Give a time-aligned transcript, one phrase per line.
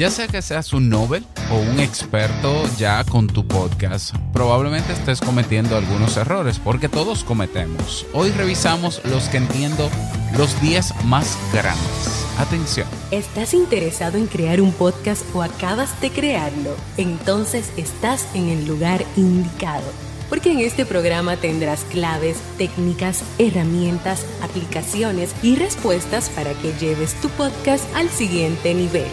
[0.00, 5.20] Ya sea que seas un Nobel o un experto ya con tu podcast, probablemente estés
[5.20, 8.06] cometiendo algunos errores, porque todos cometemos.
[8.14, 9.90] Hoy revisamos los que entiendo,
[10.38, 12.24] los 10 más grandes.
[12.38, 12.88] Atención.
[13.10, 16.74] ¿Estás interesado en crear un podcast o acabas de crearlo?
[16.96, 19.84] Entonces estás en el lugar indicado.
[20.30, 27.28] Porque en este programa tendrás claves, técnicas, herramientas, aplicaciones y respuestas para que lleves tu
[27.28, 29.10] podcast al siguiente nivel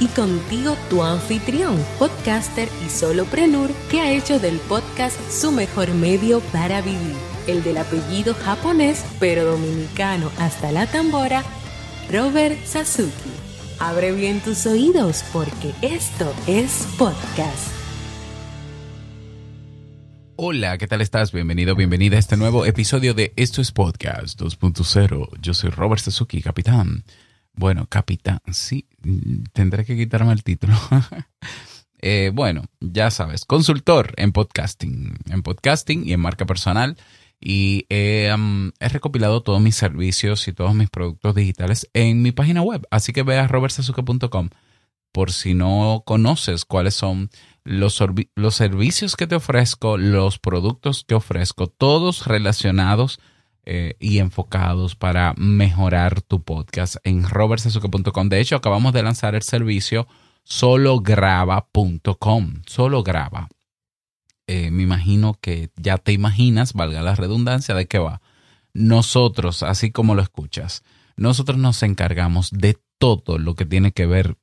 [0.00, 6.40] y contigo tu anfitrión, podcaster y soloprenur que ha hecho del podcast su mejor medio
[6.52, 7.16] para vivir,
[7.46, 11.42] el del apellido japonés pero dominicano hasta la tambora,
[12.10, 13.30] Robert Sasuki.
[13.80, 17.78] Abre bien tus oídos porque esto es podcast.
[20.40, 21.32] Hola, ¿qué tal estás?
[21.32, 25.30] Bienvenido, bienvenida a este nuevo episodio de Esto es Podcast 2.0.
[25.40, 27.02] Yo soy Robert Sasuki, capitán.
[27.54, 28.86] Bueno, capitán, sí,
[29.52, 30.74] tendré que quitarme el título.
[32.00, 36.96] Eh, bueno, ya sabes, consultor en podcasting, en podcasting y en marca personal.
[37.40, 38.32] Y he
[38.78, 42.86] recopilado todos mis servicios y todos mis productos digitales en mi página web.
[42.92, 44.50] Así que ve a robertsazuke.com
[45.12, 47.30] por si no conoces cuáles son
[47.64, 48.02] los,
[48.34, 53.18] los servicios que te ofrezco, los productos que ofrezco, todos relacionados
[53.64, 58.28] eh, y enfocados para mejorar tu podcast en robertsazuke.com.
[58.28, 60.06] De hecho, acabamos de lanzar el servicio
[60.44, 62.62] solograba.com.
[62.66, 63.48] Solo graba.
[64.46, 68.22] Eh, me imagino que ya te imaginas, valga la redundancia, de qué va.
[68.72, 70.82] Nosotros, así como lo escuchas,
[71.16, 74.38] nosotros nos encargamos de todo lo que tiene que ver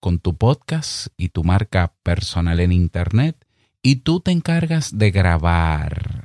[0.00, 3.46] con tu podcast y tu marca personal en Internet
[3.82, 6.15] y tú te encargas de grabar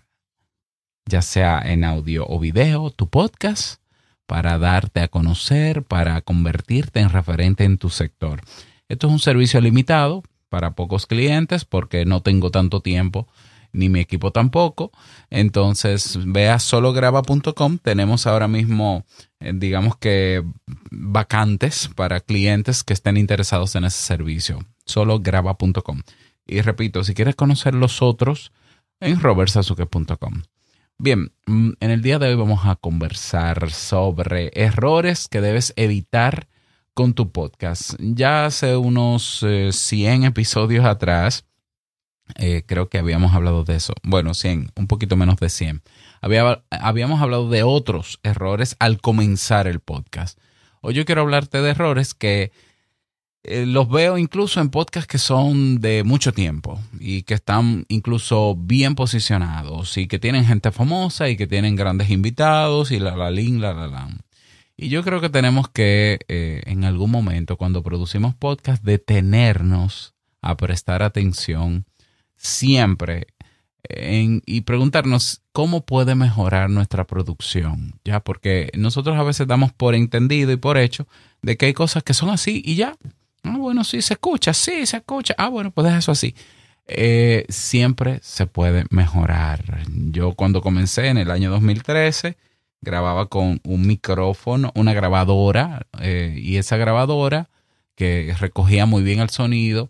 [1.06, 3.82] ya sea en audio o video, tu podcast,
[4.26, 8.42] para darte a conocer, para convertirte en referente en tu sector.
[8.88, 13.28] Esto es un servicio limitado para pocos clientes porque no tengo tanto tiempo
[13.74, 14.92] ni mi equipo tampoco.
[15.30, 17.78] Entonces, vea solograba.com.
[17.78, 19.06] Tenemos ahora mismo,
[19.40, 20.44] eh, digamos que,
[20.92, 24.60] vacantes para clientes que estén interesados en ese servicio.
[24.86, 26.02] Solograba.com.
[26.46, 28.52] Y repito, si quieres conocer los otros,
[29.00, 30.44] en robertsazuke.com.
[31.04, 36.48] Bien, mm, en el día de hoy vamos a conversar sobre errores que debes evitar
[36.94, 37.96] con tu podcast.
[37.98, 41.48] Ya hace unos 100 eh, episodios atrás,
[42.36, 43.96] eh, creo que habíamos hablado de eso.
[44.04, 45.82] Bueno, 100, un poquito menos de 100.
[46.70, 50.38] habíamos hablado de otros errores al comenzar el podcast.
[50.82, 52.52] Hoy yo quiero hablarte de errores que
[53.44, 58.56] eh, los veo incluso en podcasts que son de mucho tiempo y que están incluso
[58.56, 63.32] bien posicionados y que tienen gente famosa y que tienen grandes invitados y la la
[63.32, 64.10] la la la.
[64.78, 70.56] Y yo creo que tenemos que eh, en algún momento cuando producimos podcasts detenernos a
[70.56, 71.86] prestar atención
[72.38, 73.28] siempre
[73.84, 79.96] en, y preguntarnos cómo puede mejorar nuestra producción, ya porque nosotros a veces damos por
[79.96, 81.08] entendido y por hecho
[81.42, 82.96] de que hay cosas que son así y ya,
[83.44, 85.34] Ah, bueno, sí, se escucha, sí, se escucha.
[85.38, 86.36] Ah, bueno, pues deja eso así.
[86.88, 89.84] Eh, siempre se puede mejorar.
[90.12, 92.38] Yo cuando comencé en el año 2013
[92.82, 97.50] grababa con un micrófono, una grabadora eh, y esa grabadora
[97.96, 99.90] que recogía muy bien el sonido.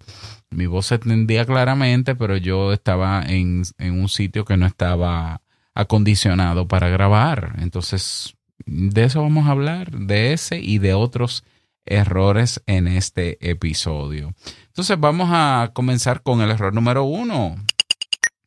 [0.50, 5.42] Mi voz se entendía claramente, pero yo estaba en, en un sitio que no estaba
[5.74, 7.56] acondicionado para grabar.
[7.60, 8.36] Entonces,
[8.66, 11.44] de eso vamos a hablar, de ese y de otros
[11.86, 14.34] errores en este episodio.
[14.68, 17.56] Entonces vamos a comenzar con el error número uno.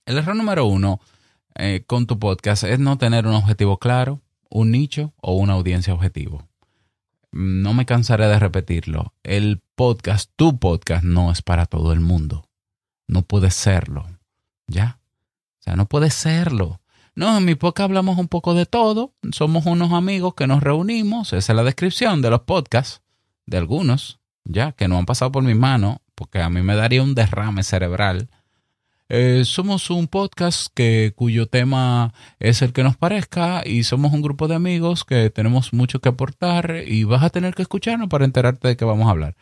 [0.07, 1.01] El error número uno
[1.55, 5.95] eh, con tu podcast es no tener un objetivo claro, un nicho o una audiencia
[5.95, 6.49] objetivo.
[7.33, 9.13] No me cansaré de repetirlo.
[9.23, 12.49] El podcast, tu podcast, no es para todo el mundo.
[13.09, 14.07] No puede serlo.
[14.67, 15.01] ¿Ya?
[15.61, 16.81] O sea, no puede serlo.
[17.17, 19.15] No, en mi podcast hablamos un poco de todo.
[19.33, 21.33] Somos unos amigos que nos reunimos.
[21.33, 23.04] Esa es la descripción de los podcasts
[23.47, 27.03] de algunos, ya, que no han pasado por mis manos, porque a mí me daría
[27.03, 28.29] un derrame cerebral.
[29.09, 34.23] Eh, somos un podcast que, cuyo tema es el que nos parezca y somos un
[34.23, 38.25] grupo de amigos que tenemos mucho que aportar y vas a tener que escucharnos para
[38.25, 39.37] enterarte de qué vamos a hablar.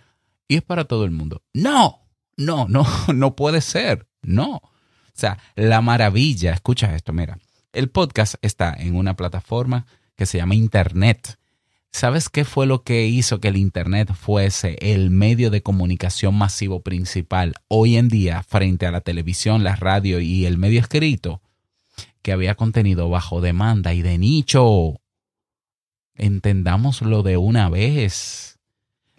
[0.49, 1.43] Y es para todo el mundo.
[1.55, 2.01] No,
[2.37, 2.85] no, no,
[3.15, 4.09] no puede ser.
[4.23, 4.57] No.
[4.57, 7.39] O sea, la maravilla, escucha esto, mira,
[7.73, 9.87] el podcast está en una plataforma
[10.17, 11.39] que se llama Internet
[11.93, 16.81] ¿Sabes qué fue lo que hizo que el Internet fuese el medio de comunicación masivo
[16.81, 21.43] principal hoy en día frente a la televisión, la radio y el medio escrito?
[22.23, 25.01] Que había contenido bajo demanda y de nicho.
[26.15, 28.59] Entendámoslo de una vez.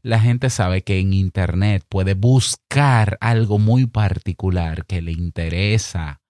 [0.02, 6.23] la gente sabe que en Internet puede buscar algo muy particular que le interesa.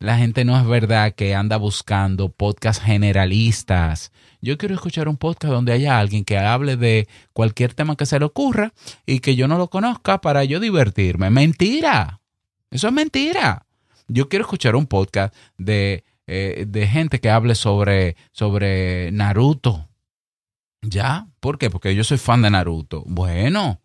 [0.00, 4.12] La gente no es verdad que anda buscando podcasts generalistas.
[4.40, 8.16] Yo quiero escuchar un podcast donde haya alguien que hable de cualquier tema que se
[8.20, 8.72] le ocurra
[9.06, 11.30] y que yo no lo conozca para yo divertirme.
[11.30, 12.20] Mentira.
[12.70, 13.66] Eso es mentira.
[14.06, 19.88] Yo quiero escuchar un podcast de, eh, de gente que hable sobre, sobre Naruto.
[20.80, 21.26] ¿Ya?
[21.40, 21.70] ¿Por qué?
[21.70, 23.02] Porque yo soy fan de Naruto.
[23.04, 23.80] Bueno,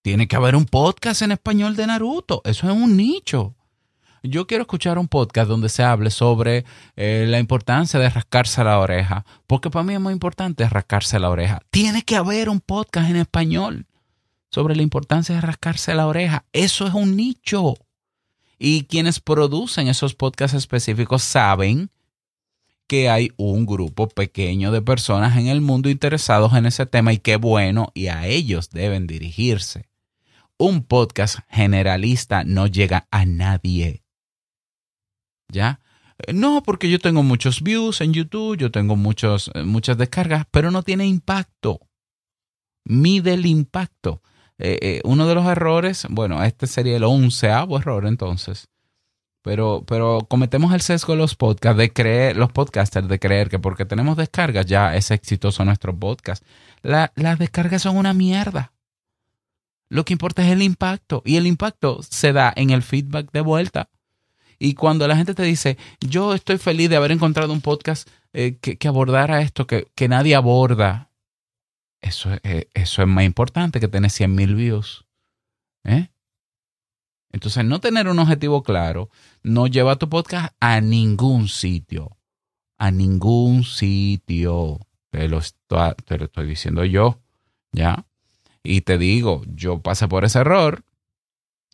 [0.00, 2.40] tiene que haber un podcast en español de Naruto.
[2.46, 3.56] Eso es un nicho
[4.22, 6.64] yo quiero escuchar un podcast donde se hable sobre
[6.96, 11.30] eh, la importancia de rascarse la oreja, porque para mí es muy importante rascarse la
[11.30, 11.60] oreja.
[11.70, 13.86] Tiene que haber un podcast en español
[14.50, 16.44] sobre la importancia de rascarse la oreja.
[16.52, 17.74] Eso es un nicho.
[18.58, 21.90] Y quienes producen esos podcasts específicos saben
[22.86, 27.18] que hay un grupo pequeño de personas en el mundo interesados en ese tema y
[27.18, 29.88] qué bueno, y a ellos deben dirigirse.
[30.58, 34.02] Un podcast generalista no llega a nadie.
[35.50, 35.80] ¿Ya?
[36.26, 40.44] Eh, no, porque yo tengo muchos views en YouTube, yo tengo muchos, eh, muchas descargas,
[40.50, 41.80] pero no tiene impacto.
[42.84, 44.22] Mide el impacto.
[44.58, 48.68] Eh, uno de los errores, bueno, este sería el onceavo error entonces,
[49.42, 53.58] pero, pero cometemos el sesgo de los podcasts, de creer, los podcasters, de creer que
[53.58, 56.44] porque tenemos descargas ya es exitoso nuestro podcast.
[56.82, 58.72] las descargas son una mierda.
[59.88, 63.40] Lo que importa es el impacto y el impacto se da en el feedback de
[63.40, 63.88] vuelta.
[64.62, 68.58] Y cuando la gente te dice, yo estoy feliz de haber encontrado un podcast eh,
[68.58, 71.10] que, abordara esto que, nadie aborda,
[72.02, 75.06] eso, eh, eso es más importante que tener 100 mil views.
[75.84, 76.10] ¿eh?
[77.32, 79.08] Entonces, no tener un objetivo claro
[79.42, 82.18] no lleva tu podcast a ningún sitio.
[82.76, 84.78] A ningún sitio.
[85.08, 87.18] Te lo, te lo estoy diciendo yo.
[87.72, 88.04] ¿Ya?
[88.62, 90.84] Y te digo, yo pasé por ese error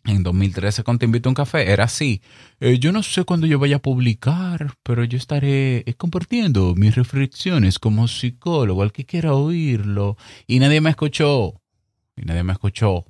[0.07, 2.21] en 2013 cuando te invito a un café, era así.
[2.59, 6.95] Eh, yo no sé cuándo yo vaya a publicar, pero yo estaré eh, compartiendo mis
[6.95, 10.17] reflexiones como psicólogo, al que quiera oírlo.
[10.47, 11.61] Y nadie me escuchó.
[12.15, 13.05] Y nadie me escuchó.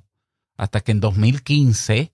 [0.56, 2.12] Hasta que en 2015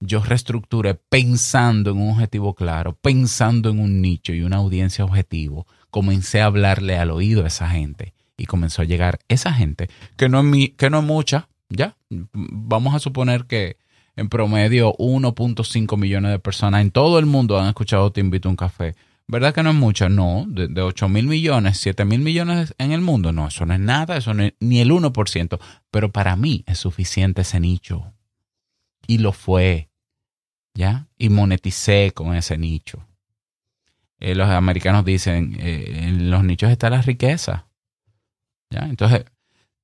[0.00, 5.66] yo reestructuré pensando en un objetivo claro, pensando en un nicho y una audiencia objetivo.
[5.90, 8.14] Comencé a hablarle al oído a esa gente.
[8.36, 11.96] Y comenzó a llegar esa gente, que no es, que no es mucha, ¿ya?
[12.10, 13.76] Vamos a suponer que
[14.16, 18.50] en promedio 1.5 millones de personas en todo el mundo han escuchado Te invito a
[18.50, 18.94] un café.
[19.28, 20.08] ¿Verdad que no es mucho?
[20.08, 23.80] No, de, 8 mil millones, 7 mil millones en el mundo, no, eso no es
[23.80, 25.58] nada, eso no es ni el 1%,
[25.90, 28.12] pero para mí es suficiente ese nicho.
[29.06, 29.88] Y lo fue,
[30.74, 31.08] ¿ya?
[31.16, 33.06] Y moneticé con ese nicho.
[34.18, 37.66] Eh, los americanos dicen, eh, en los nichos está la riqueza.
[38.70, 38.80] ¿Ya?
[38.80, 39.24] Entonces,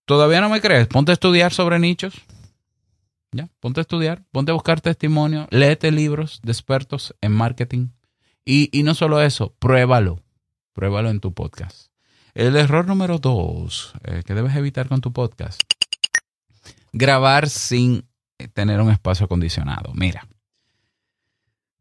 [0.04, 0.86] ¿todavía no me crees?
[0.86, 2.14] Ponte a estudiar sobre nichos.
[3.60, 7.88] Ponte a estudiar, ponte a buscar testimonio, léete libros de expertos en marketing.
[8.44, 10.22] Y, no solo eso, pruébalo,
[10.72, 11.88] pruébalo en tu podcast.
[12.32, 15.60] El error número dos eh, que debes evitar con tu podcast,
[16.92, 18.08] grabar sin
[18.54, 19.92] tener un espacio acondicionado.
[19.92, 20.26] Mira,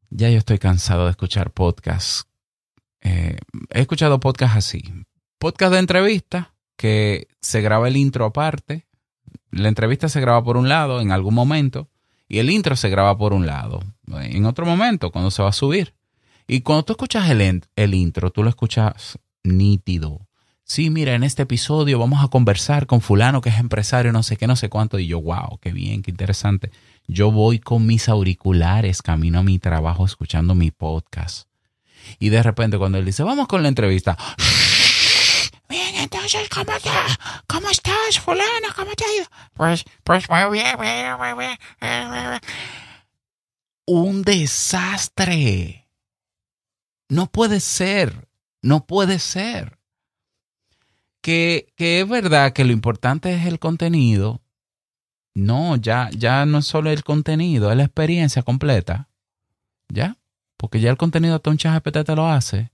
[0.10, 2.26] ya yo estoy cansado de escuchar podcasts.
[3.02, 3.38] Eh,
[3.70, 4.84] he escuchado podcasts así.
[5.38, 8.87] Podcast de entrevista que se graba el intro aparte
[9.57, 11.90] la entrevista se graba por un lado en algún momento
[12.28, 15.54] y el intro se graba por un lado en otro momento cuando se va a
[15.54, 15.94] subir.
[16.47, 20.28] Y cuando tú escuchas el, el intro, tú lo escuchas nítido.
[20.64, 24.35] Sí, mira, en este episodio vamos a conversar con fulano que es empresario, no sé
[24.35, 24.99] qué, no sé cuánto.
[24.99, 26.71] Y yo, wow, qué bien, qué interesante.
[27.07, 31.47] Yo voy con mis auriculares camino a mi trabajo escuchando mi podcast.
[32.19, 34.18] Y de repente cuando él dice, vamos con la entrevista,
[35.69, 37.18] Bien, entonces, ¿cómo, estás?
[37.47, 38.68] ¿cómo estás, fulano?
[38.76, 39.26] ¿Cómo te ha ido?
[39.54, 42.40] Pues, pues muy bien, muy bien, muy bien.
[43.86, 45.88] Un desastre.
[47.09, 48.30] No puede ser,
[48.62, 49.80] no puede ser.
[51.21, 54.42] Que, que es verdad que lo importante es el contenido.
[55.33, 59.09] No, ya, ya no es solo el contenido, es la experiencia completa.
[59.90, 60.18] ¿Ya?
[60.57, 62.71] Porque ya el contenido hasta un chat te lo hace.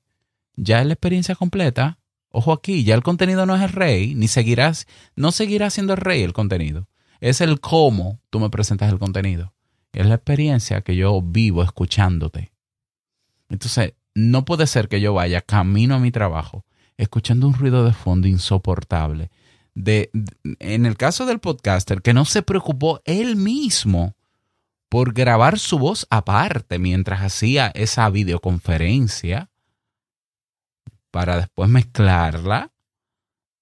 [0.55, 1.99] Ya es la experiencia completa.
[2.35, 5.99] Ojo aquí, ya el contenido no es el rey, ni seguirás, no seguirá siendo el
[5.99, 6.87] rey el contenido.
[7.21, 9.53] Es el cómo tú me presentas el contenido.
[9.93, 12.51] Es la experiencia que yo vivo escuchándote.
[13.49, 16.65] Entonces, no puede ser que yo vaya camino a mi trabajo
[16.97, 19.29] escuchando un ruido de fondo insoportable.
[19.75, 20.09] De,
[20.59, 24.15] en el caso del podcaster, que no se preocupó él mismo
[24.89, 29.49] por grabar su voz aparte mientras hacía esa videoconferencia,
[31.13, 32.71] para después mezclarla,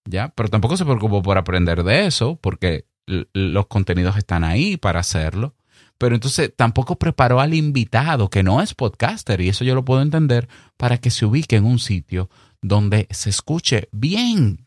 [0.05, 0.29] ¿ya?
[0.29, 5.53] Pero tampoco se preocupó por aprender de eso, porque los contenidos están ahí para hacerlo.
[5.97, 10.01] Pero entonces tampoco preparó al invitado, que no es podcaster, y eso yo lo puedo
[10.01, 12.29] entender, para que se ubique en un sitio
[12.61, 14.65] donde se escuche bien.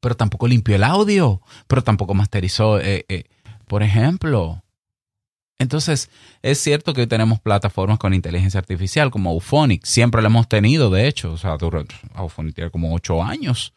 [0.00, 3.24] Pero tampoco limpió el audio, pero tampoco masterizó, eh, eh,
[3.68, 4.64] por ejemplo.
[5.64, 6.10] Entonces,
[6.42, 9.82] es cierto que hoy tenemos plataformas con inteligencia artificial como Auphonic.
[9.86, 11.32] Siempre la hemos tenido, de hecho.
[11.32, 11.56] O sea,
[12.14, 13.72] Auphonic tiene como ocho años.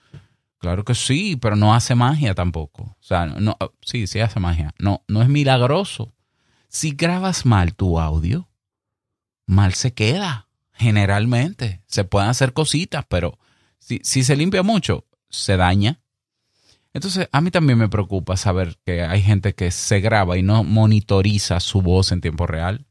[0.58, 2.84] Claro que sí, pero no hace magia tampoco.
[2.84, 4.74] O sea, no, sí, sí hace magia.
[4.78, 6.14] No, no es milagroso.
[6.68, 8.50] Si grabas mal tu audio,
[9.46, 10.50] mal se queda.
[10.74, 11.82] Generalmente.
[11.88, 13.40] Se pueden hacer cositas, pero
[13.80, 16.02] si, si se limpia mucho, se daña.
[16.98, 20.64] Entonces, a mí también me preocupa saber que hay gente que se graba y no
[20.64, 22.88] monitoriza su voz en tiempo real.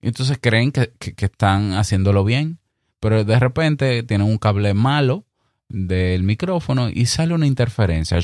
[0.00, 2.58] Entonces creen que, que están haciéndolo bien,
[2.98, 5.26] pero de repente tienen un cable malo
[5.68, 8.20] del micrófono y sale una interferencia.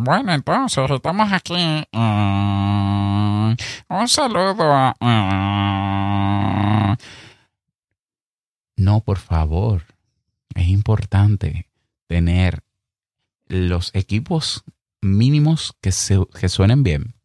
[0.00, 1.54] Bueno, entonces estamos aquí.
[1.92, 3.56] Un
[4.06, 4.94] saludo.
[8.76, 9.82] No, por favor.
[10.54, 11.66] Es importante
[12.06, 12.62] tener
[13.46, 14.64] los equipos
[15.00, 17.16] mínimos que, se, que suenen bien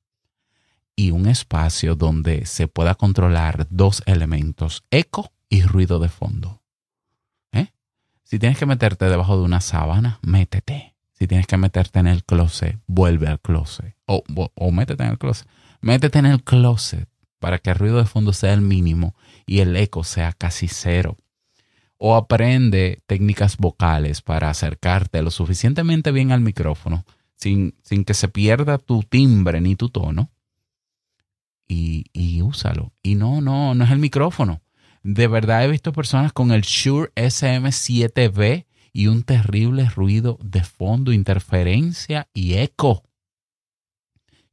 [0.95, 6.61] y un espacio donde se pueda controlar dos elementos, eco y ruido de fondo.
[7.51, 7.69] ¿Eh?
[8.23, 10.95] Si tienes que meterte debajo de una sábana, métete.
[11.13, 13.95] Si tienes que meterte en el closet, vuelve al closet.
[14.05, 14.23] O,
[14.55, 15.47] o, métete en el closet.
[15.81, 17.07] Métete en el closet
[17.39, 21.17] para que el ruido de fondo sea el mínimo y el eco sea casi cero.
[22.03, 27.05] O aprende técnicas vocales para acercarte lo suficientemente bien al micrófono
[27.41, 30.31] sin, sin que se pierda tu timbre ni tu tono.
[31.67, 32.93] Y, y úsalo.
[33.01, 34.61] Y no, no, no es el micrófono.
[35.03, 41.11] De verdad he visto personas con el Shure SM7B y un terrible ruido de fondo,
[41.13, 43.03] interferencia y eco.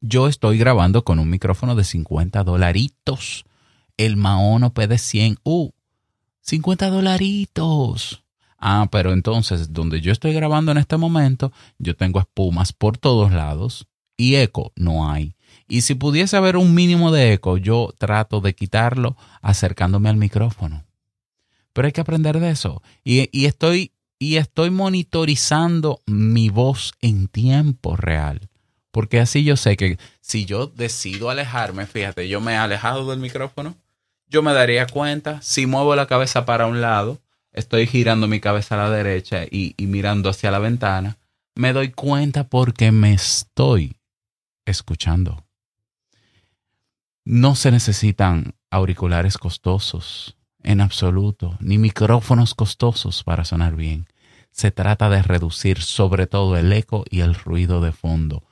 [0.00, 3.45] Yo estoy grabando con un micrófono de 50 dolaritos.
[3.97, 5.38] El Maono PD100.
[5.43, 5.73] ¡Uh!
[6.49, 8.25] 50 dolaritos.
[8.59, 13.31] Ah, pero entonces, donde yo estoy grabando en este momento, yo tengo espumas por todos
[13.33, 13.87] lados
[14.17, 15.35] y eco no hay.
[15.69, 20.85] Y si pudiese haber un mínimo de eco, yo trato de quitarlo acercándome al micrófono.
[21.75, 22.83] Pero hay que aprender de eso.
[23.05, 28.49] Y, y estoy y estoy monitorizando mi voz en tiempo real.
[28.90, 33.21] Porque así yo sé que si yo decido alejarme, fíjate, yo me he alejado del
[33.21, 33.76] micrófono,
[34.30, 37.18] yo me daría cuenta, si muevo la cabeza para un lado,
[37.52, 41.18] estoy girando mi cabeza a la derecha y, y mirando hacia la ventana,
[41.54, 43.97] me doy cuenta porque me estoy
[44.64, 45.44] escuchando.
[47.25, 54.06] No se necesitan auriculares costosos en absoluto, ni micrófonos costosos para sonar bien.
[54.50, 58.44] Se trata de reducir sobre todo el eco y el ruido de fondo.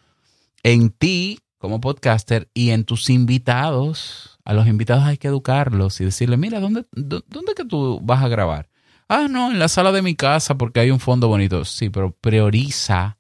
[0.63, 6.05] En ti, como podcaster, y en tus invitados, a los invitados hay que educarlos y
[6.05, 8.69] decirles, mira, ¿dónde, ¿dónde que tú vas a grabar?
[9.09, 11.65] Ah, no, en la sala de mi casa porque hay un fondo bonito.
[11.65, 13.19] Sí, pero prioriza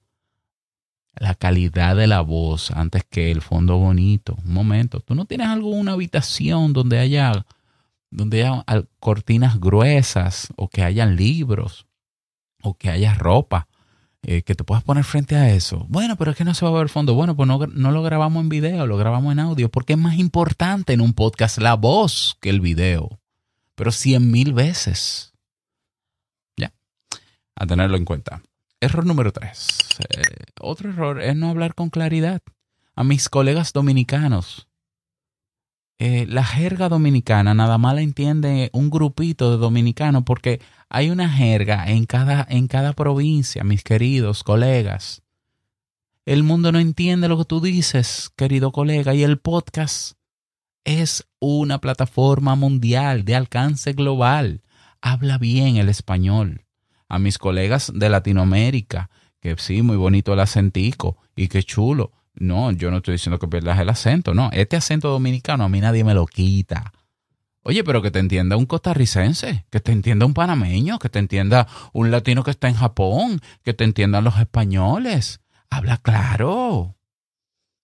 [1.16, 4.36] la calidad de la voz antes que el fondo bonito.
[4.44, 7.44] Un momento, ¿tú no tienes alguna habitación donde haya
[8.08, 8.64] donde haya
[9.00, 11.88] cortinas gruesas o que hayan libros
[12.62, 13.66] o que haya ropa
[14.28, 15.86] eh, que te puedas poner frente a eso.
[15.88, 17.14] Bueno, pero es que no se va a ver fondo.
[17.14, 20.18] Bueno, pues no, no lo grabamos en video, lo grabamos en audio, porque es más
[20.18, 23.20] importante en un podcast la voz que el video.
[23.76, 25.32] Pero cien mil veces.
[26.56, 26.72] Ya,
[27.54, 28.42] a tenerlo en cuenta.
[28.80, 29.68] Error número tres.
[30.00, 30.22] Eh,
[30.60, 32.42] otro error es no hablar con claridad.
[32.96, 34.65] A mis colegas dominicanos
[35.98, 40.60] eh, la jerga dominicana nada más la entiende un grupito de dominicanos porque
[40.90, 45.22] hay una jerga en cada, en cada provincia, mis queridos colegas.
[46.26, 50.18] El mundo no entiende lo que tú dices, querido colega, y el podcast
[50.84, 54.62] es una plataforma mundial de alcance global.
[55.00, 56.64] Habla bien el español.
[57.08, 59.08] A mis colegas de Latinoamérica,
[59.40, 63.48] que sí, muy bonito el acentico y qué chulo, no, yo no estoy diciendo que
[63.48, 64.50] pierdas el acento, no.
[64.52, 66.92] Este acento dominicano a mí nadie me lo quita.
[67.62, 71.66] Oye, pero que te entienda un costarricense, que te entienda un panameño, que te entienda
[71.92, 75.40] un latino que está en Japón, que te entiendan los españoles.
[75.68, 76.94] Habla claro.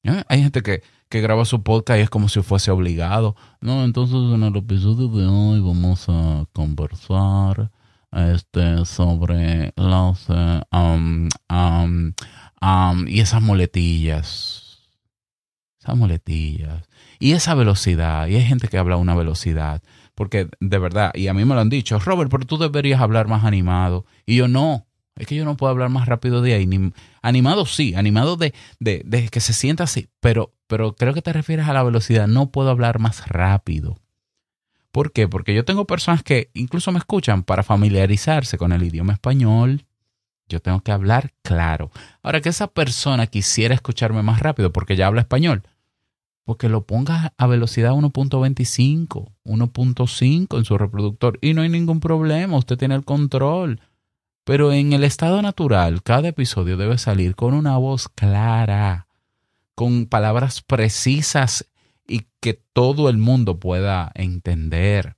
[0.04, 0.23] ¿Eh?
[0.28, 3.35] Hay gente que, que graba su podcast y es como si fuese obligado.
[3.61, 7.73] No, entonces en el episodio de hoy vamos a conversar
[8.12, 11.28] este, sobre las um,
[13.07, 14.81] y esas muletillas.
[15.81, 16.85] Esas muletillas.
[17.19, 18.26] Y esa velocidad.
[18.29, 19.83] Y hay gente que habla a una velocidad.
[20.14, 23.29] Porque de verdad, y a mí me lo han dicho, Robert, pero tú deberías hablar
[23.29, 24.07] más animado.
[24.26, 24.87] Y yo no.
[25.17, 26.67] Es que yo no puedo hablar más rápido de ahí.
[26.67, 31.23] Ni, animado sí, animado de, de, de, que se sienta así, pero, pero creo que
[31.23, 32.26] te refieres a la velocidad.
[32.26, 33.99] No puedo hablar más rápido.
[34.91, 35.26] ¿Por qué?
[35.26, 39.87] Porque yo tengo personas que incluso me escuchan para familiarizarse con el idioma español.
[40.52, 41.90] Yo tengo que hablar claro.
[42.23, 45.62] Ahora que esa persona quisiera escucharme más rápido porque ya habla español,
[46.44, 52.59] porque lo ponga a velocidad 1.25, 1.5 en su reproductor y no hay ningún problema,
[52.59, 53.80] usted tiene el control.
[54.44, 59.06] Pero en el estado natural, cada episodio debe salir con una voz clara,
[59.75, 61.66] con palabras precisas
[62.06, 65.16] y que todo el mundo pueda entender.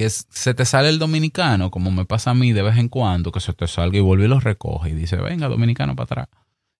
[0.00, 3.32] Que se te sale el dominicano, como me pasa a mí de vez en cuando,
[3.32, 6.28] que se te salga y vuelve y lo recoge y dice, venga, dominicano para atrás.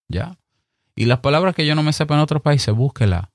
[0.09, 0.39] ¿Ya?
[0.97, 3.31] Y las palabras que yo no me sepa en otros países, búsquela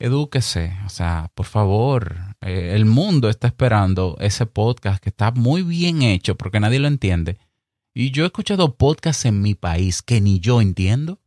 [0.00, 5.62] edúquese, o sea, por favor, eh, el mundo está esperando ese podcast que está muy
[5.62, 7.38] bien hecho porque nadie lo entiende.
[7.92, 11.19] Y yo he escuchado podcasts en mi país que ni yo entiendo.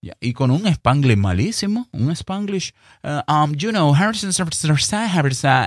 [0.00, 3.92] Y con un spanglish malísimo, un spanglish, uh, um, you know,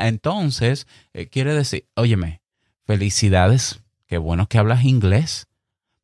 [0.03, 2.41] entonces, eh, quiere decir, óyeme,
[2.85, 5.47] felicidades, qué bueno que hablas inglés,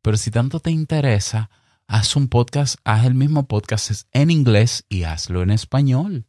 [0.01, 1.49] pero si tanto te interesa,
[1.87, 6.25] haz un podcast, haz el mismo podcast en inglés y hazlo en español.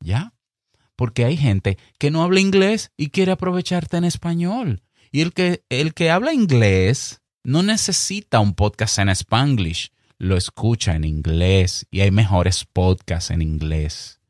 [0.00, 0.34] ¿Ya?
[0.96, 4.82] Porque hay gente que no habla inglés y quiere aprovecharte en español.
[5.10, 10.94] Y el que, el que habla inglés no necesita un podcast en spanglish, lo escucha
[10.94, 14.20] en inglés y hay mejores podcasts en inglés.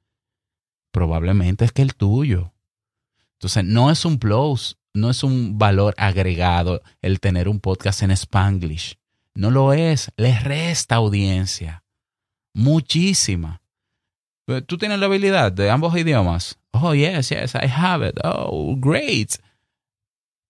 [0.92, 2.52] Probablemente es que el tuyo.
[3.34, 8.10] Entonces, no es un plus, no es un valor agregado el tener un podcast en
[8.10, 8.98] spanglish.
[9.34, 11.84] No lo es, le resta audiencia.
[12.54, 13.62] Muchísima.
[14.66, 16.58] ¿Tú tienes la habilidad de ambos idiomas?
[16.72, 18.18] Oh, yes, yes, I have it.
[18.24, 19.34] Oh, great.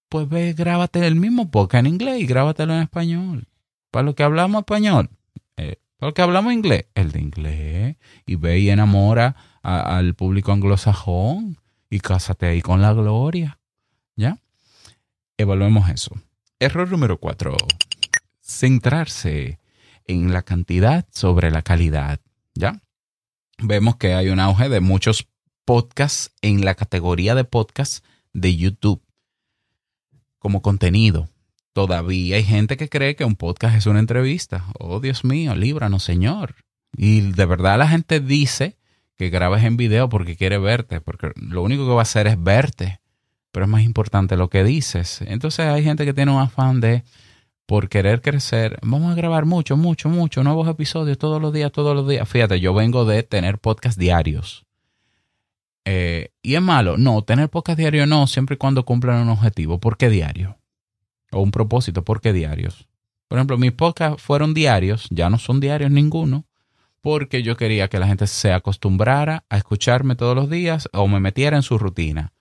[0.09, 3.49] Pues ve, grábate el mismo podcast en inglés y grábatelo en español.
[3.91, 5.11] Para lo que hablamos español,
[5.59, 7.97] eh, para lo que hablamos inglés, el de inglés.
[8.27, 11.59] Y ve y enamora al público anglosajón
[11.91, 13.59] y cásate ahí con la gloria.
[14.17, 14.39] ¿Ya?
[15.37, 16.15] Evaluemos eso.
[16.59, 17.57] Error número cuatro
[18.49, 19.61] centrarse
[20.07, 22.21] en la cantidad sobre la calidad.
[22.55, 22.81] ¿Ya?
[23.59, 25.29] Vemos que hay un auge de muchos
[25.65, 29.03] podcasts en la categoría de podcasts de YouTube
[30.39, 31.29] como contenido.
[31.79, 34.65] Todavía hay gente que cree que un podcast es una entrevista.
[34.81, 36.57] Oh, Dios mío, líbranos, Señor.
[36.97, 38.77] Y de verdad la gente dice
[39.15, 42.43] que grabes en video porque quiere verte, porque lo único que va a hacer es
[42.43, 42.99] verte.
[43.53, 45.23] Pero es más importante lo que dices.
[45.23, 47.05] Entonces hay gente que tiene un afán de
[47.65, 51.95] por querer crecer, vamos a grabar mucho, mucho, mucho, nuevos episodios todos los días, todos
[51.95, 52.29] los días.
[52.29, 54.67] Fíjate, yo vengo de tener podcast diarios.
[55.85, 56.97] Eh, ¿Y es malo?
[56.97, 59.79] No, tener podcast diario no, siempre y cuando cumplan un objetivo.
[59.79, 60.59] ¿Por qué diario?
[61.31, 62.89] O un propósito, ¿por qué diarios?
[63.29, 66.47] Por ejemplo, mis podcasts fueron diarios, ya no son diarios ninguno,
[67.03, 71.21] porque yo quería que la gente se acostumbrara a escucharme todos los días o me
[71.21, 72.33] metiera en su rutina.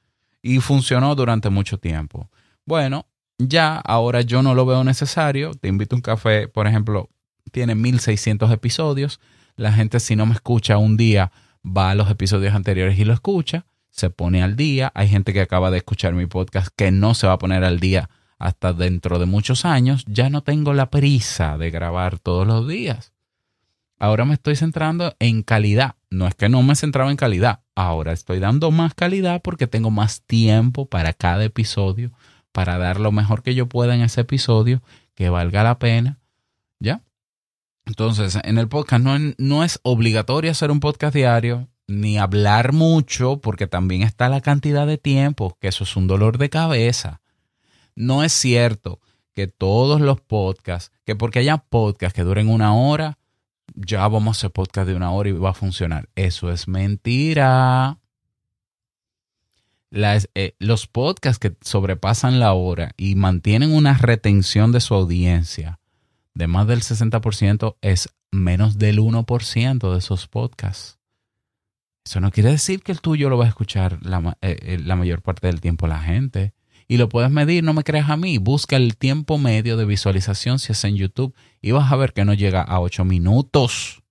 [0.42, 2.30] Y funcionó durante mucho tiempo.
[2.66, 3.06] Bueno,
[3.38, 5.52] ya ahora yo no lo veo necesario.
[5.54, 7.10] Te invito a un café, por ejemplo,
[7.52, 9.20] tiene 1600 episodios.
[9.56, 11.32] La gente si no me escucha un día
[11.66, 14.92] va a los episodios anteriores y lo escucha, se pone al día.
[14.96, 17.80] Hay gente que acaba de escuchar mi podcast que no se va a poner al
[17.80, 20.06] día hasta dentro de muchos años.
[20.08, 23.14] Ya no tengo la prisa de grabar todos los días.
[24.00, 25.96] Ahora me estoy centrando en calidad.
[26.10, 27.62] No es que no me centraba en calidad.
[27.76, 32.12] Ahora estoy dando más calidad porque tengo más tiempo para cada episodio
[32.58, 34.82] para dar lo mejor que yo pueda en ese episodio,
[35.14, 36.18] que valga la pena,
[36.80, 37.04] ¿ya?
[37.86, 43.42] Entonces, en el podcast no, no es obligatorio hacer un podcast diario, ni hablar mucho,
[43.42, 47.22] porque también está la cantidad de tiempo, que eso es un dolor de cabeza.
[47.98, 49.00] No es cierto
[49.34, 53.18] que todos los podcasts, que porque haya podcasts que duren una hora,
[53.74, 56.08] ya vamos a hacer podcast de una hora y va a funcionar.
[56.16, 57.98] Eso es mentira.
[59.90, 65.80] Eh, los podcasts que sobrepasan la hora y mantienen una retención de su audiencia
[66.36, 71.00] de más del 60% es menos del 1% de esos podcasts.
[72.06, 74.96] Eso no quiere decir que el tuyo lo va a escuchar la, eh, eh, la
[74.96, 76.54] mayor parte del tiempo la gente.
[76.88, 78.38] Y lo puedes medir, no me creas a mí.
[78.38, 82.24] Busca el tiempo medio de visualización si es en YouTube y vas a ver que
[82.24, 84.04] no llega a 8 minutos.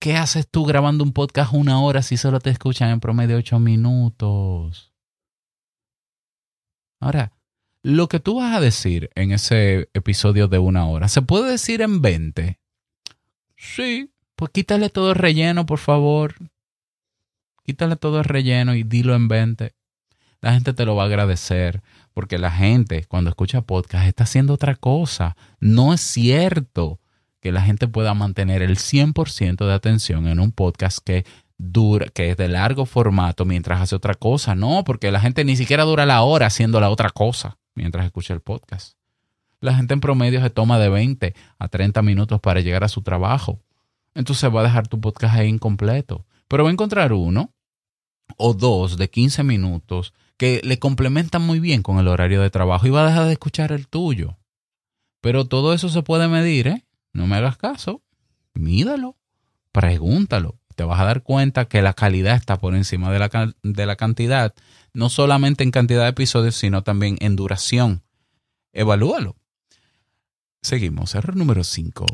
[0.00, 3.60] ¿Qué haces tú grabando un podcast una hora si solo te escuchan en promedio 8
[3.60, 4.92] minutos?
[6.98, 7.32] Ahora,
[7.84, 11.82] lo que tú vas a decir en ese episodio de una hora, ¿se puede decir
[11.82, 12.60] en 20?
[13.56, 16.34] Sí, pues quítale todo el relleno, por favor.
[17.64, 19.72] Quítale todo el relleno y dilo en 20.
[20.42, 24.54] La gente te lo va a agradecer, porque la gente cuando escucha podcast está haciendo
[24.54, 25.36] otra cosa.
[25.60, 26.98] No es cierto
[27.40, 31.24] que la gente pueda mantener el 100% de atención en un podcast que
[31.58, 34.56] dura, que es de largo formato mientras hace otra cosa.
[34.56, 38.34] No, porque la gente ni siquiera dura la hora haciendo la otra cosa mientras escucha
[38.34, 38.96] el podcast.
[39.60, 43.02] La gente en promedio se toma de 20 a 30 minutos para llegar a su
[43.02, 43.60] trabajo.
[44.14, 46.26] Entonces va a dejar tu podcast ahí incompleto.
[46.48, 47.52] Pero va a encontrar uno
[48.36, 52.84] o dos de 15 minutos que le complementan muy bien con el horario de trabajo
[52.84, 54.38] y va a dejar de escuchar el tuyo.
[55.20, 56.84] Pero todo eso se puede medir, ¿eh?
[57.12, 58.02] No me hagas caso.
[58.52, 59.16] Mídalo.
[59.70, 60.58] Pregúntalo.
[60.74, 63.94] Te vas a dar cuenta que la calidad está por encima de la, de la
[63.94, 64.52] cantidad.
[64.92, 68.02] No solamente en cantidad de episodios, sino también en duración.
[68.72, 69.36] Evalúalo.
[70.60, 71.14] Seguimos.
[71.14, 72.04] Error número 5.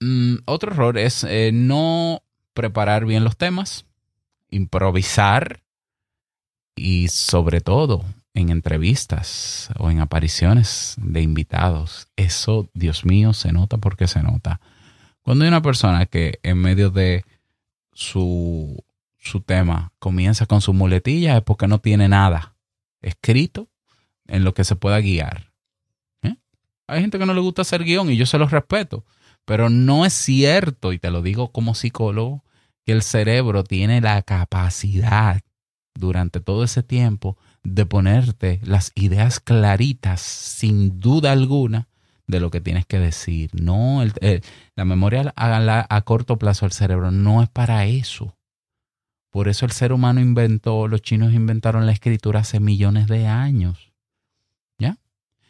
[0.00, 3.86] Mm, otro error es eh, no preparar bien los temas,
[4.50, 5.63] improvisar
[6.74, 12.08] y sobre todo en entrevistas o en apariciones de invitados.
[12.16, 14.60] Eso, Dios mío, se nota porque se nota.
[15.22, 17.24] Cuando hay una persona que en medio de
[17.92, 18.82] su,
[19.18, 22.56] su tema comienza con su muletilla es porque no tiene nada
[23.00, 23.68] escrito
[24.26, 25.52] en lo que se pueda guiar.
[26.22, 26.34] ¿Eh?
[26.88, 29.04] Hay gente que no le gusta hacer guion y yo se los respeto,
[29.44, 32.42] pero no es cierto, y te lo digo como psicólogo,
[32.84, 35.40] que el cerebro tiene la capacidad
[35.94, 41.88] durante todo ese tiempo de ponerte las ideas claritas, sin duda alguna,
[42.26, 43.50] de lo que tienes que decir.
[43.52, 44.02] No,
[44.76, 48.36] la memoria a, a corto plazo del cerebro no es para eso.
[49.30, 53.92] Por eso el ser humano inventó, los chinos inventaron la escritura hace millones de años.
[54.78, 54.98] ¿Ya?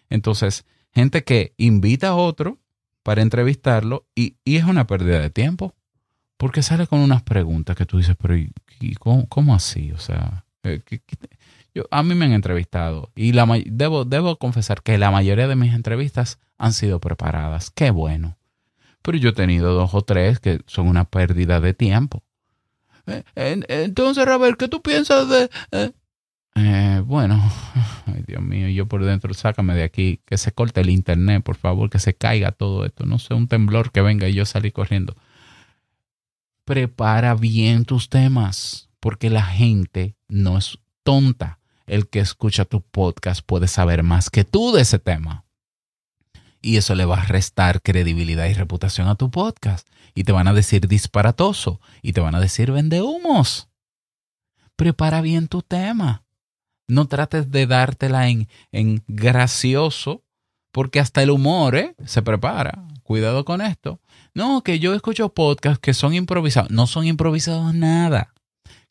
[0.08, 2.58] Entonces, gente que invita a otro
[3.02, 5.74] para entrevistarlo y, es una pérdida de tiempo.
[6.36, 8.50] Porque sale con unas preguntas que tú dices, pero ¿y,
[8.98, 9.92] cómo, así?
[9.92, 10.80] O sea, eh,
[11.74, 15.56] yo, a mí me han entrevistado y la, debo, debo confesar que la mayoría de
[15.56, 17.70] mis entrevistas han sido preparadas.
[17.70, 18.36] Qué bueno.
[19.02, 22.22] Pero yo he tenido dos o tres que son una pérdida de tiempo.
[23.06, 23.22] Eh,
[23.68, 25.50] entonces, Robert, ¿qué tú piensas de...?
[25.72, 25.92] Eh?
[26.56, 27.42] Eh, bueno,
[28.06, 31.56] ay Dios mío, yo por dentro, sácame de aquí, que se corte el internet, por
[31.56, 34.70] favor, que se caiga todo esto, no sé, un temblor que venga y yo salí
[34.70, 35.16] corriendo.
[36.64, 41.60] Prepara bien tus temas, porque la gente no es tonta.
[41.86, 45.44] El que escucha tu podcast puede saber más que tú de ese tema.
[46.62, 49.86] Y eso le va a restar credibilidad y reputación a tu podcast.
[50.14, 51.80] Y te van a decir disparatoso.
[52.00, 53.68] Y te van a decir vende humos.
[54.76, 56.24] Prepara bien tu tema
[56.88, 60.22] no trates de dártela en, en gracioso,
[60.72, 61.94] porque hasta el humor ¿eh?
[62.04, 62.86] se prepara.
[63.02, 64.00] Cuidado con esto.
[64.34, 66.70] No, que yo escucho podcasts que son improvisados.
[66.70, 68.32] No son improvisados nada.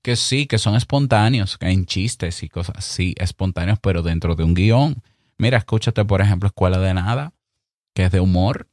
[0.01, 4.53] Que sí, que son espontáneos, hay chistes y cosas así, espontáneos, pero dentro de un
[4.53, 5.01] guion.
[5.38, 7.34] Mira, escúchate, por ejemplo, Escuela de Nada,
[7.93, 8.67] que es de humor.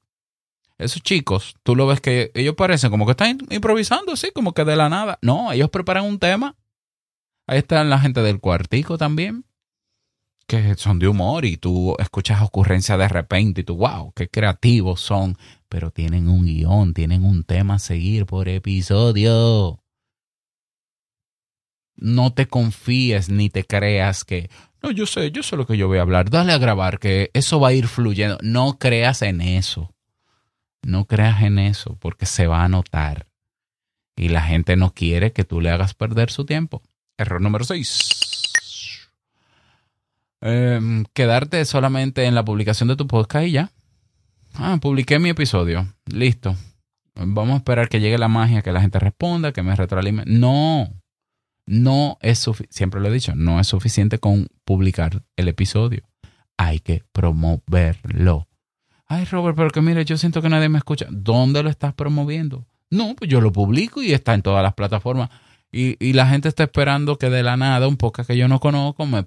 [0.79, 4.65] Esos chicos, tú lo ves que ellos parecen como que están improvisando, así, como que
[4.65, 5.19] de la nada.
[5.23, 6.57] No, ellos preparan un tema
[7.51, 9.45] Ahí están la gente del cuartico también,
[10.51, 15.01] que son de humor y tú escuchas ocurrencias de repente y tú, wow, qué creativos
[15.01, 19.81] son, pero tienen un guion, tienen un tema a seguir por episodio.
[21.95, 24.51] No te confíes ni te creas que,
[24.83, 27.31] no, yo sé, yo sé lo que yo voy a hablar, dale a grabar, que
[27.33, 28.37] eso va a ir fluyendo.
[28.43, 29.95] No creas en eso.
[30.83, 33.29] No creas en eso, porque se va a notar.
[34.17, 36.83] Y la gente no quiere que tú le hagas perder su tiempo.
[37.17, 38.30] Error número 6.
[40.41, 43.73] Em, quedarte solamente en la publicación de tu podcast y ya.
[44.55, 45.87] Ah, publiqué mi episodio.
[46.07, 46.57] Listo.
[47.15, 50.31] Vamos a esperar que llegue la magia, que la gente responda, que me retroalimente.
[50.31, 50.89] No.
[51.67, 52.75] No es suficiente.
[52.75, 56.09] Siempre lo he dicho, no es suficiente con publicar el episodio.
[56.57, 58.49] Hay que promoverlo.
[59.07, 61.07] Ay, Robert, pero que mire, yo siento que nadie me escucha.
[61.11, 62.67] ¿Dónde lo estás promoviendo?
[62.91, 65.31] No, pues yo lo publico y está en todas las plataformas.
[65.73, 69.07] Y, la gente está esperando que de la nada, un poco que yo no conozco,
[69.07, 69.27] me,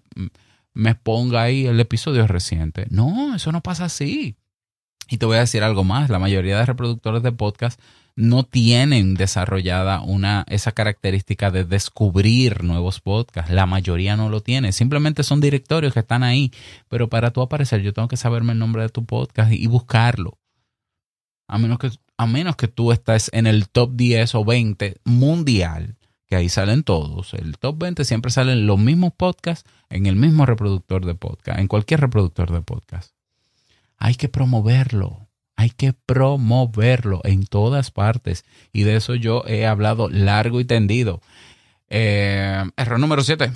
[0.74, 2.88] me ponga ahí el episodio reciente.
[2.90, 4.36] No, eso no pasa así.
[5.10, 7.80] Y te voy a decir algo más, la mayoría de reproductores de podcast
[8.16, 13.52] no tienen desarrollada una, esa característica de descubrir nuevos podcasts.
[13.52, 14.72] La mayoría no lo tiene.
[14.72, 16.52] Simplemente son directorios que están ahí.
[16.90, 20.38] Pero para tú aparecer, yo tengo que saberme el nombre de tu podcast y, buscarlo.
[21.48, 25.98] A menos que, a menos que tú estés en el top 10 o 20 mundial
[26.36, 27.34] ahí salen todos.
[27.34, 31.68] El top 20 siempre salen los mismos podcasts en el mismo reproductor de podcast, en
[31.68, 33.14] cualquier reproductor de podcast.
[33.98, 38.46] Hay que promoverlo, hay que promoverlo en todas partes.
[38.72, 41.22] Y de eso yo he hablado largo y tendido.
[41.90, 43.52] Eh, error número 7.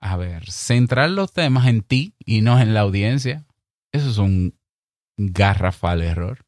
[0.00, 3.44] A ver, centrar los temas en ti y no en la audiencia.
[3.92, 4.54] Eso es un
[5.16, 6.44] garrafal error.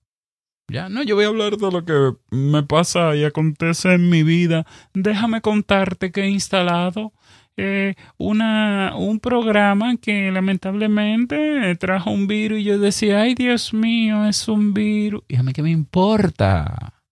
[0.73, 4.23] Ya, no, yo voy a hablar de lo que me pasa y acontece en mi
[4.23, 4.65] vida.
[4.95, 7.13] Déjame contarte que he instalado
[7.59, 14.25] eh, una, un programa que lamentablemente trajo un virus y yo decía, ay Dios mío,
[14.25, 15.23] es un virus.
[15.29, 17.03] Y qué me importa.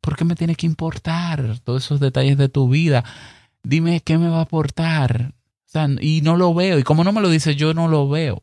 [0.00, 3.04] ¿Por qué me tiene que importar todos esos detalles de tu vida?
[3.62, 5.34] Dime qué me va a aportar.
[6.00, 6.78] y no lo veo.
[6.78, 8.42] Y como no me lo dices, yo no lo veo.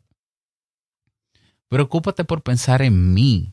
[1.68, 3.52] Preocúpate por pensar en mí.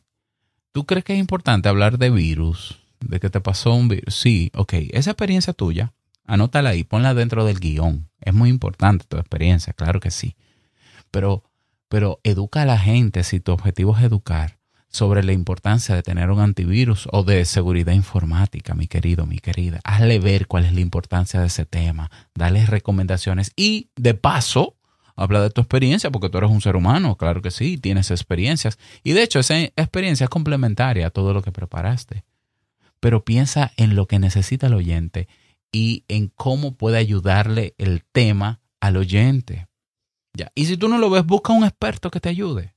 [0.76, 2.82] ¿Tú crees que es importante hablar de virus?
[3.00, 4.14] ¿De que te pasó un virus?
[4.14, 4.74] Sí, ok.
[4.90, 5.94] Esa experiencia tuya,
[6.26, 8.10] anótala ahí, ponla dentro del guion.
[8.20, 10.36] Es muy importante tu experiencia, claro que sí.
[11.10, 11.44] Pero,
[11.88, 14.58] pero educa a la gente si tu objetivo es educar
[14.88, 19.80] sobre la importancia de tener un antivirus o de seguridad informática, mi querido, mi querida.
[19.82, 24.75] Hazle ver cuál es la importancia de ese tema, dale recomendaciones y de paso,
[25.16, 28.78] habla de tu experiencia porque tú eres un ser humano, claro que sí, tienes experiencias.
[29.02, 32.24] Y de hecho, esa experiencia es complementaria a todo lo que preparaste.
[33.00, 35.28] Pero piensa en lo que necesita el oyente
[35.72, 39.66] y en cómo puede ayudarle el tema al oyente.
[40.34, 40.52] Ya.
[40.54, 42.74] Y si tú no lo ves, busca un experto que te ayude.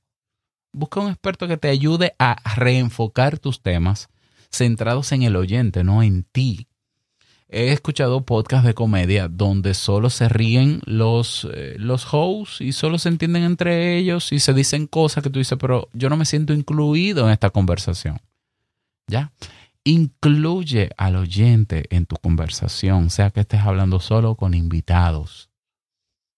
[0.72, 4.08] Busca un experto que te ayude a reenfocar tus temas
[4.50, 6.68] centrados en el oyente, no en ti.
[7.52, 12.98] He escuchado podcasts de comedia donde solo se ríen los, eh, los hosts y solo
[12.98, 16.24] se entienden entre ellos y se dicen cosas que tú dices, pero yo no me
[16.24, 18.20] siento incluido en esta conversación.
[19.08, 19.32] ¿Ya?
[19.82, 25.50] Incluye al oyente en tu conversación, sea que estés hablando solo con invitados.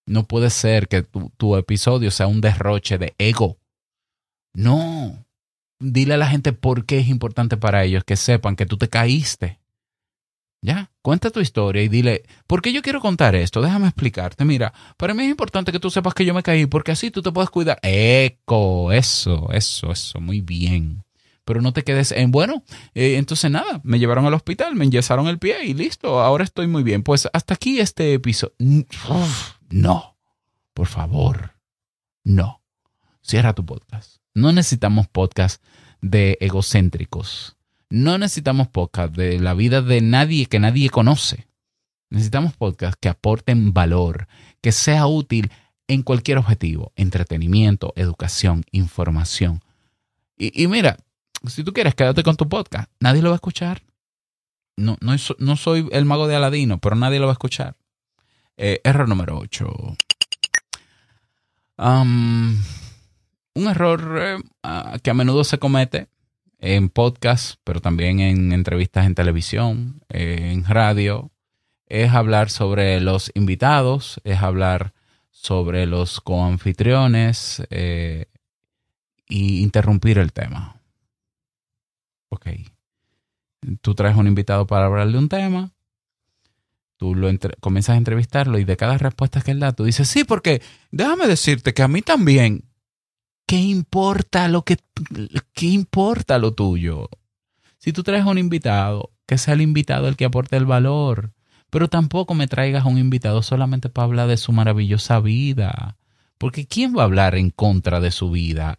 [0.07, 3.59] No puede ser que tu episodio sea un derroche de ego
[4.55, 5.25] no.
[5.81, 8.89] Dile a la gente por qué es importante para ellos que sepan que tú te
[8.89, 9.59] caíste.
[10.65, 13.61] Ya, cuenta tu historia y dile, ¿por qué yo quiero contar esto?
[13.61, 14.45] Déjame explicarte.
[14.45, 17.21] Mira, para mí es importante que tú sepas que yo me caí porque así tú
[17.21, 17.81] te puedes cuidar.
[17.83, 21.03] Eco, eso, eso, eso, muy bien.
[21.45, 22.63] Pero no te quedes en, bueno,
[22.95, 26.69] eh, entonces nada, me llevaron al hospital, me enyesaron el pie y listo, ahora estoy
[26.69, 27.03] muy bien.
[27.03, 28.55] Pues hasta aquí este episodio.
[29.69, 30.17] No,
[30.75, 31.57] por favor,
[32.23, 32.63] no.
[33.21, 34.19] Cierra tu podcast.
[34.33, 35.61] No necesitamos podcast
[36.01, 37.57] de egocéntricos.
[37.93, 41.47] No necesitamos podcast de la vida de nadie que nadie conoce.
[42.09, 44.29] Necesitamos podcast que aporten valor,
[44.63, 45.53] que sea útil
[45.89, 49.61] en cualquier objetivo, entretenimiento, educación, información.
[50.39, 50.97] Y, mira,
[51.47, 52.91] si tú quieres, quédate con tu podcast.
[52.99, 53.83] Nadie lo va a escuchar.
[54.79, 57.77] No, no, soy el mago de Aladino, pero nadie lo va a escuchar.
[58.57, 59.97] Eh, error número 8
[63.55, 64.39] un error eh,
[65.03, 66.09] que a menudo se comete
[66.65, 71.33] en podcast, pero también en entrevistas en televisión, en radio,
[71.87, 74.95] es hablar sobre los invitados, es hablar
[75.31, 78.29] sobre los coanfitriones e
[79.29, 80.81] interrumpir el tema.
[82.29, 82.47] Ok.
[83.81, 85.73] Tú traes un invitado para hablar de un tema,
[86.97, 87.29] tú lo
[87.61, 91.27] comienzas a entrevistarlo y de cada respuesta que él da, tú dices, sí, porque déjame
[91.27, 92.65] decirte que a mí también
[93.47, 94.79] ¿qué importa lo que
[95.53, 97.09] qué importa lo tuyo?
[97.79, 101.33] Si tú traes a un invitado, que sea el invitado el que aporte el valor,
[101.71, 105.97] pero tampoco me traigas a un invitado solamente para hablar de su maravillosa vida.
[106.39, 108.77] Porque ¿quién va a hablar en contra de su vida?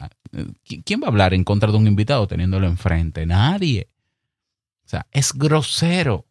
[0.86, 3.26] ¿Quién va a hablar en contra de un invitado teniéndolo enfrente?
[3.26, 3.90] Nadie.
[4.86, 6.28] O sea, es grosero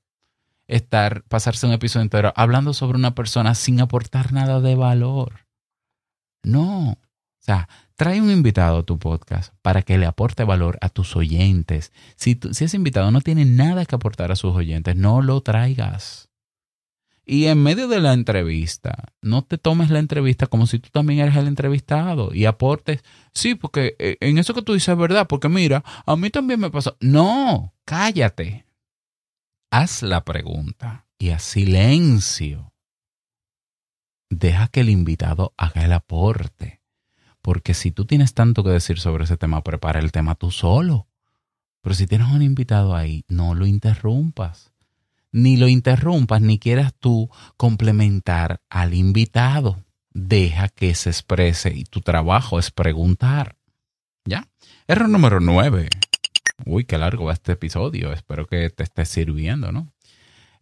[0.68, 5.46] estar, pasarse un episodio entero hablando sobre una persona sin aportar nada de valor.
[6.42, 6.98] No.
[7.42, 11.16] O sea, trae un invitado a tu podcast para que le aporte valor a tus
[11.16, 11.92] oyentes.
[12.14, 16.30] Si, si ese invitado no tiene nada que aportar a sus oyentes, no lo traigas.
[17.24, 21.18] Y en medio de la entrevista, no te tomes la entrevista como si tú también
[21.18, 23.02] eres el entrevistado y aportes.
[23.34, 26.60] Sí, porque eh, en eso que tú dices es verdad, porque mira, a mí también
[26.60, 26.96] me pasó.
[27.00, 28.66] No, cállate.
[29.72, 32.72] Haz la pregunta y a silencio.
[34.30, 36.81] Deja que el invitado haga el aporte.
[37.42, 41.08] Porque si tú tienes tanto que decir sobre ese tema, prepara el tema tú solo.
[41.82, 44.72] Pero si tienes un invitado ahí, no lo interrumpas.
[45.32, 49.82] Ni lo interrumpas, ni quieras tú complementar al invitado.
[50.14, 53.56] Deja que se exprese y tu trabajo es preguntar.
[54.24, 54.46] ¿Ya?
[54.86, 55.88] Error número nueve.
[56.64, 58.12] Uy, qué largo va este episodio.
[58.12, 59.92] Espero que te esté sirviendo, ¿no?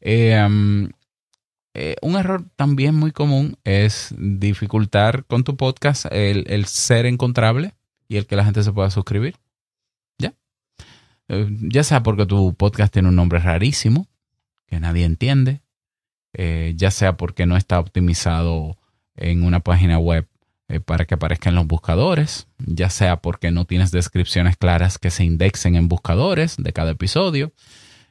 [0.01, 0.89] Eh,
[1.73, 7.75] eh, un error también muy común es dificultar con tu podcast el, ser encontrable
[8.09, 9.37] y el que la gente se pueda suscribir.
[10.19, 10.35] ¿Ya?
[11.29, 14.09] Eh, ya sea porque tu podcast tiene un nombre rarísimo,
[14.67, 15.63] que nadie entiende,
[16.33, 18.77] eh, ya sea porque no está optimizado
[19.15, 20.27] en una página web
[20.85, 25.25] para que aparezca en los buscadores, ya sea porque no tienes descripciones claras que se
[25.25, 27.53] indexen en buscadores de cada episodio,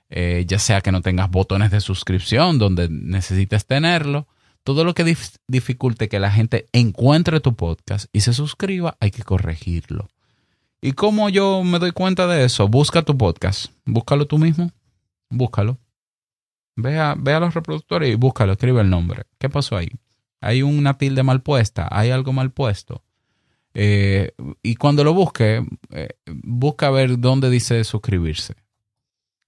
[0.09, 4.27] eh, ya sea que no tengas botones de suscripción donde necesites tenerlo.
[4.63, 5.15] Todo lo que
[5.47, 10.09] dificulte que la gente encuentre tu podcast y se suscriba, hay que corregirlo.
[10.81, 12.67] ¿Y cómo yo me doy cuenta de eso?
[12.67, 13.71] Busca tu podcast.
[13.85, 14.71] Búscalo tú mismo.
[15.29, 15.77] Búscalo.
[16.75, 18.53] Ve a, los reproductores y búscalo.
[18.53, 19.23] Escribe el nombre.
[19.37, 19.89] ¿Qué pasó ahí?
[20.41, 21.87] Hay una tilde mal puesta.
[21.91, 23.03] Hay algo mal puesto.
[23.73, 24.31] Eh,
[24.63, 28.55] y cuando lo busque, eh, busca ver dónde dice suscribirse.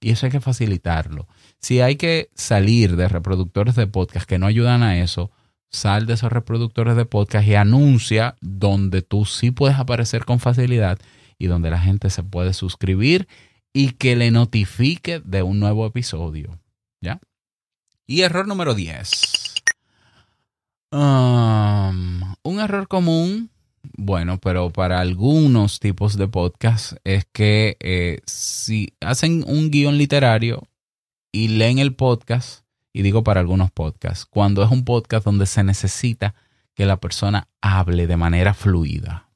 [0.02, 1.28] Y eso hay que facilitarlo.
[1.60, 5.32] Si hay que salir de reproductores de podcast que no ayudan a eso,
[5.70, 11.00] sal de esos reproductores de podcast y anuncia donde tú sí puedes aparecer con facilidad
[11.38, 13.28] y donde la gente se puede suscribir
[13.74, 16.60] y que le notifique de un nuevo episodio.
[17.00, 17.20] ¿Ya?
[18.06, 19.62] Y error número 10.
[20.92, 23.50] Um, un error común,
[23.84, 30.67] bueno, pero para algunos tipos de podcast es que eh, si hacen un guion literario
[31.32, 35.63] y leen el podcast, y digo para algunos podcasts, cuando es un podcast donde se
[35.63, 36.36] necesita
[36.74, 39.30] que la persona hable de manera fluida.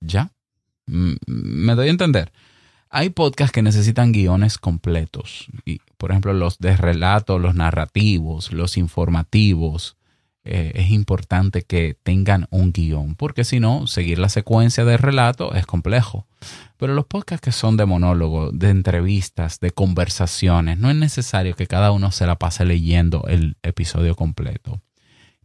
[0.00, 0.30] ¿Ya?
[0.86, 2.32] ¿Me doy a entender?
[2.90, 5.48] Hay podcasts que necesitan guiones completos.
[5.64, 9.96] Y, por ejemplo, los de relato, los narrativos, los informativos.
[10.46, 15.54] Eh, es importante que tengan un guion, porque si no, seguir la secuencia de relato
[15.54, 16.26] es complejo.
[16.76, 21.66] Pero los podcasts que son de monólogo, de entrevistas, de conversaciones, no es necesario que
[21.66, 24.82] cada uno se la pase leyendo el episodio completo.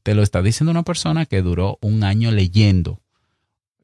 [0.04, 3.00] Te lo está diciendo una persona que duró un año leyendo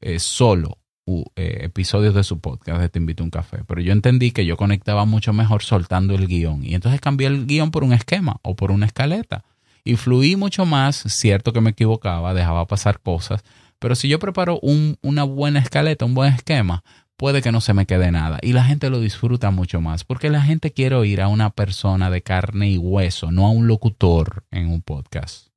[0.01, 3.63] eh, solo eh, episodios de su podcast de Te invito a un café.
[3.65, 6.65] Pero yo entendí que yo conectaba mucho mejor soltando el guion.
[6.65, 9.45] Y entonces cambié el guion por un esquema o por una escaleta.
[9.87, 13.43] Y fluí mucho más, cierto que me equivocaba, dejaba pasar cosas.
[13.77, 16.83] Pero si yo preparo una buena escaleta, un buen esquema,
[17.17, 18.39] puede que no se me quede nada.
[18.41, 22.09] Y la gente lo disfruta mucho más, porque la gente quiere oír a una persona
[22.09, 25.49] de carne y hueso, no a un locutor en un podcast.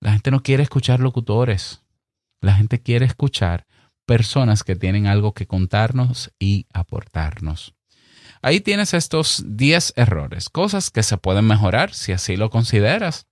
[0.00, 1.82] La gente no quiere escuchar locutores.
[2.42, 3.66] La gente quiere escuchar
[4.04, 7.73] personas que tienen algo que contarnos y aportarnos.
[8.44, 13.26] Ahí tienes estos 10 errores, cosas que se pueden mejorar si así lo consideras,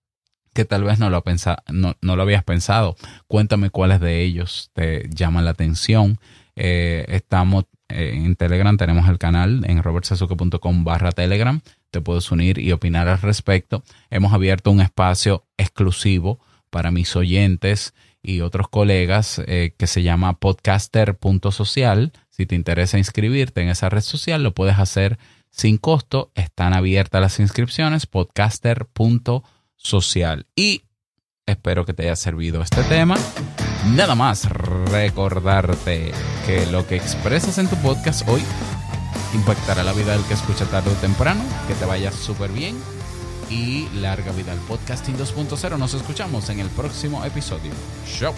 [0.55, 1.22] que tal vez no lo,
[1.70, 2.96] no, no lo habías pensado.
[3.27, 6.18] Cuéntame cuáles de ellos te llaman la atención
[6.57, 11.61] eh, estamos eh, en Telegram, tenemos el canal en robertsazuke.com barra Telegram.
[11.90, 13.83] Te puedes unir y opinar al respecto.
[14.11, 20.39] Hemos abierto un espacio exclusivo para mis oyentes y otros colegas eh, que se llama
[20.39, 22.13] podcaster.social.
[22.31, 25.19] Si te interesa inscribirte en esa red social, lo puedes hacer
[25.51, 26.31] sin costo.
[26.35, 30.47] Están abiertas las inscripciones, podcaster.social.
[30.55, 30.85] Y
[31.47, 33.17] espero que te haya servido este tema.
[33.95, 36.13] Nada más recordarte
[36.47, 38.43] que lo que expresas en tu podcast hoy
[39.35, 41.43] impactará la vida del que escucha tarde o temprano.
[41.67, 42.77] Que te vaya súper bien
[43.53, 45.79] y larga vida al podcasting 2.0.
[45.79, 47.71] Nos escuchamos en el próximo episodio.
[48.19, 48.35] Chao.